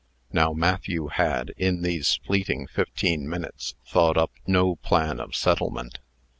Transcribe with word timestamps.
Now 0.33 0.51
Matthew 0.51 1.09
had, 1.09 1.51
in 1.57 1.83
these 1.83 2.19
fleeting 2.25 2.65
fifteen 2.65 3.29
minutes, 3.29 3.75
thought 3.85 4.17
up 4.17 4.31
no 4.47 4.77
plan 4.77 5.19
of 5.19 5.35
settlement. 5.35 5.99